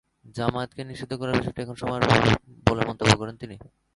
জামায়াতকে 0.35 0.81
নিষিদ্ধ 0.83 1.13
করার 1.19 1.37
বিষয়টি 1.39 1.59
এখন 1.61 1.75
সময়ের 1.81 2.03
ব্যাপার 2.03 2.29
বলে 2.67 2.81
মন্তব্য 2.89 3.11
করেন 3.17 3.35
তিনি। 3.41 3.55